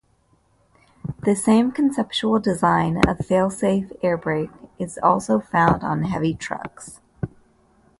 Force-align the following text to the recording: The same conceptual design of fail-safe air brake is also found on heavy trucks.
The 1.25 1.35
same 1.35 1.71
conceptual 1.71 2.39
design 2.39 3.07
of 3.07 3.19
fail-safe 3.23 3.91
air 4.01 4.17
brake 4.17 4.49
is 4.79 4.97
also 5.03 5.39
found 5.39 5.83
on 5.83 6.05
heavy 6.05 6.33
trucks. 6.33 7.01